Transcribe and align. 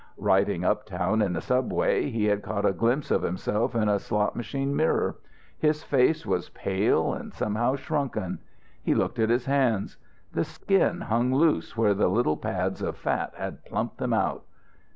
Riding 0.17 0.65
uptown 0.65 1.21
in 1.21 1.33
the 1.33 1.41
subway 1.41 2.09
he 2.09 2.25
had 2.25 2.41
caught 2.41 2.65
a 2.65 2.73
glimpse 2.73 3.11
of 3.11 3.21
himself 3.21 3.75
in 3.75 3.87
a 3.87 3.99
slot 3.99 4.35
machine 4.35 4.75
mirror. 4.75 5.17
His 5.59 5.83
face 5.83 6.25
was 6.25 6.49
pale 6.49 7.13
and 7.13 7.31
somehow 7.31 7.75
shrunken. 7.75 8.39
He 8.81 8.95
looked 8.95 9.19
at 9.19 9.29
his 9.29 9.45
hands. 9.45 9.97
The 10.33 10.43
skin 10.43 11.01
hung 11.01 11.31
loose 11.35 11.77
where 11.77 11.93
the 11.93 12.07
little 12.07 12.35
pads 12.37 12.81
of 12.81 12.97
fat 12.97 13.35
had 13.37 13.63
plumped 13.63 13.99
them 13.99 14.11
out. 14.11 14.43